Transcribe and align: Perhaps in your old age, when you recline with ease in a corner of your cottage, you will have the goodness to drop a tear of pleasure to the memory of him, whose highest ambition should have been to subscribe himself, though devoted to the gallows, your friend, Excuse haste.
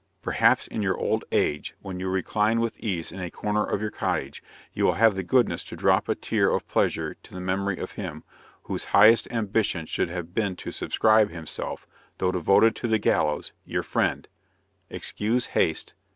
Perhaps 0.23 0.65
in 0.65 0.81
your 0.81 0.97
old 0.97 1.25
age, 1.31 1.75
when 1.83 1.99
you 1.99 2.09
recline 2.09 2.59
with 2.59 2.75
ease 2.79 3.11
in 3.11 3.21
a 3.21 3.29
corner 3.29 3.63
of 3.63 3.81
your 3.81 3.91
cottage, 3.91 4.41
you 4.73 4.83
will 4.83 4.93
have 4.93 5.13
the 5.13 5.21
goodness 5.21 5.63
to 5.65 5.75
drop 5.75 6.09
a 6.09 6.15
tear 6.15 6.49
of 6.49 6.67
pleasure 6.67 7.17
to 7.21 7.31
the 7.35 7.39
memory 7.39 7.77
of 7.77 7.91
him, 7.91 8.23
whose 8.63 8.85
highest 8.97 9.31
ambition 9.31 9.85
should 9.85 10.09
have 10.09 10.33
been 10.33 10.55
to 10.55 10.71
subscribe 10.71 11.29
himself, 11.29 11.85
though 12.17 12.31
devoted 12.31 12.75
to 12.77 12.87
the 12.87 12.97
gallows, 12.97 13.53
your 13.63 13.83
friend, 13.83 14.27
Excuse 14.89 15.45
haste. 15.45 15.93